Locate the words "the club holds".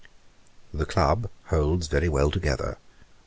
0.73-1.85